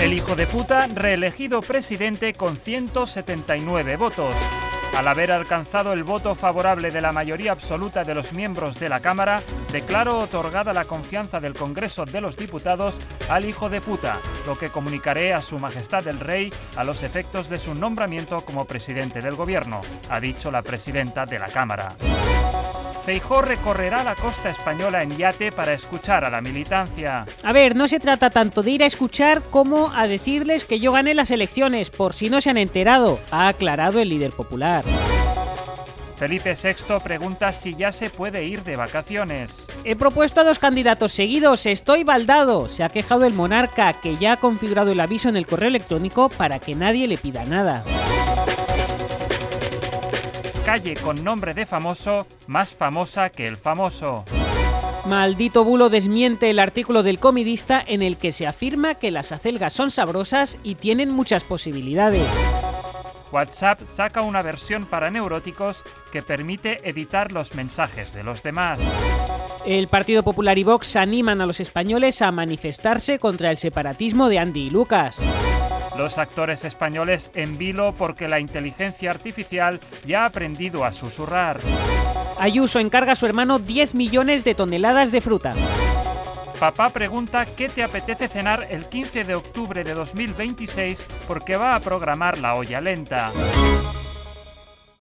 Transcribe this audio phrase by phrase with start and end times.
[0.00, 4.34] El hijo de puta reelegido presidente con 179 votos.
[4.94, 9.00] Al haber alcanzado el voto favorable de la mayoría absoluta de los miembros de la
[9.00, 14.56] Cámara, declaro otorgada la confianza del Congreso de los Diputados al hijo de puta, lo
[14.56, 19.20] que comunicaré a Su Majestad el Rey a los efectos de su nombramiento como presidente
[19.20, 21.96] del Gobierno, ha dicho la presidenta de la Cámara.
[23.06, 27.24] Feijó recorrerá la costa española en yate para escuchar a la militancia.
[27.44, 30.90] A ver, no se trata tanto de ir a escuchar como a decirles que yo
[30.90, 34.84] gané las elecciones, por si no se han enterado, ha aclarado el líder popular.
[36.16, 39.68] Felipe VI pregunta si ya se puede ir de vacaciones.
[39.84, 44.32] He propuesto a dos candidatos seguidos, estoy baldado, se ha quejado el monarca, que ya
[44.32, 47.84] ha configurado el aviso en el correo electrónico para que nadie le pida nada
[50.66, 54.24] calle con nombre de famoso más famosa que el famoso.
[55.06, 59.72] Maldito bulo desmiente el artículo del comidista en el que se afirma que las acelgas
[59.72, 62.26] son sabrosas y tienen muchas posibilidades.
[63.30, 68.80] WhatsApp saca una versión para neuróticos que permite editar los mensajes de los demás.
[69.64, 74.40] El Partido Popular y Vox animan a los españoles a manifestarse contra el separatismo de
[74.40, 75.20] Andy y Lucas.
[75.98, 81.58] Los actores españoles en vilo porque la inteligencia artificial ya ha aprendido a susurrar.
[82.38, 85.54] Ayuso encarga a su hermano 10 millones de toneladas de fruta.
[86.60, 91.80] Papá pregunta qué te apetece cenar el 15 de octubre de 2026 porque va a
[91.80, 93.30] programar la olla lenta.